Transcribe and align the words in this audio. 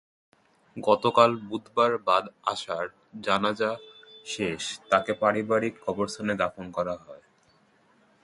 গতকাল 0.77 1.31
বুধবার 1.49 1.91
বাদ 2.07 2.25
আসর 2.43 2.85
জানাজা 3.21 3.71
শেষে 4.25 4.73
তাঁকে 4.89 5.13
পারিবারিক 5.13 5.73
কবরস্থানে 5.85 6.33
দাফন 6.35 6.65
করা 6.71 6.95
হয়। 6.97 7.23